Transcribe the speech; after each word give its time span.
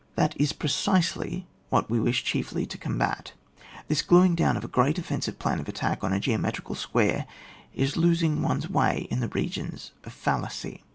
That 0.15 0.35
is 0.41 0.51
precisely 0.51 1.45
what 1.69 1.87
we 1.87 1.99
wish 1.99 2.23
chiefly 2.23 2.65
to 2.65 2.77
combat 2.79 3.33
This 3.87 4.01
glueing 4.01 4.35
down 4.35 4.57
of 4.57 4.63
a 4.63 4.67
great 4.67 4.97
offensive 4.97 5.37
plan 5.37 5.59
of 5.59 5.69
attack 5.69 6.03
on 6.03 6.11
a 6.11 6.19
geometrical 6.19 6.73
square, 6.73 7.27
is 7.75 7.95
losing 7.97 8.41
one's 8.41 8.67
way 8.67 9.07
in 9.11 9.19
the 9.19 9.27
regions 9.29 9.91
oi 10.03 10.09
fallacy. 10.09 10.81